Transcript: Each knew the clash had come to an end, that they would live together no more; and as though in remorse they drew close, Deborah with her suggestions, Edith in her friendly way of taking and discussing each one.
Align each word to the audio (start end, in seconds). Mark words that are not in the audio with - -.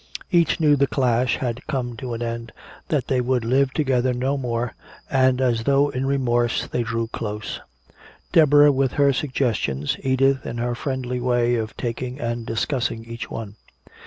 Each 0.31 0.59
knew 0.59 0.75
the 0.75 0.87
clash 0.87 1.37
had 1.37 1.67
come 1.67 1.95
to 1.97 2.15
an 2.15 2.23
end, 2.23 2.53
that 2.87 3.05
they 3.05 3.21
would 3.21 3.45
live 3.45 3.71
together 3.71 4.15
no 4.15 4.35
more; 4.35 4.73
and 5.11 5.39
as 5.39 5.65
though 5.65 5.89
in 5.89 6.07
remorse 6.07 6.65
they 6.65 6.81
drew 6.81 7.05
close, 7.07 7.59
Deborah 8.31 8.71
with 8.71 8.93
her 8.93 9.13
suggestions, 9.13 9.97
Edith 10.03 10.43
in 10.43 10.57
her 10.57 10.73
friendly 10.73 11.19
way 11.19 11.53
of 11.53 11.77
taking 11.77 12.19
and 12.19 12.47
discussing 12.47 13.05
each 13.05 13.29
one. 13.29 13.57